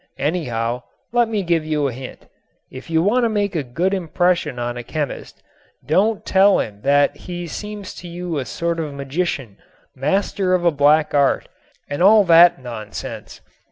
Anyhow, 0.17 0.81
let 1.13 1.27
me 1.29 1.43
give 1.43 1.63
you 1.63 1.87
a 1.87 1.93
hint. 1.93 2.25
If 2.71 2.89
you 2.89 3.03
want 3.03 3.23
to 3.23 3.29
make 3.29 3.55
a 3.55 3.61
good 3.61 3.93
impression 3.93 4.57
on 4.57 4.75
a 4.75 4.81
chemist 4.81 5.43
don't 5.85 6.25
tell 6.25 6.57
him 6.57 6.81
that 6.81 7.15
he 7.15 7.45
seems 7.45 7.93
to 8.01 8.07
you 8.07 8.39
a 8.39 8.45
sort 8.45 8.79
of 8.79 8.95
magician, 8.95 9.57
master 9.95 10.55
of 10.55 10.65
a 10.65 10.71
black 10.71 11.13
art, 11.13 11.47
and 11.87 12.01
all 12.01 12.23
that 12.23 12.59
nonsense. 12.59 13.41